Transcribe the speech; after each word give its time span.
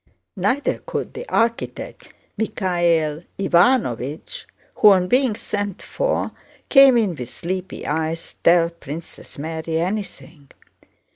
Neither 0.35 0.79
could 0.83 1.13
the 1.13 1.29
architect 1.29 2.11
Michael 2.35 3.21
Ivánovich, 3.37 4.45
who 4.77 4.89
on 4.89 5.07
being 5.07 5.35
sent 5.35 5.83
for 5.83 6.31
came 6.69 6.97
in 6.97 7.15
with 7.15 7.29
sleepy 7.29 7.85
eyes, 7.85 8.33
tell 8.43 8.71
Princess 8.71 9.37
Mary 9.37 9.77
anything. 9.77 10.49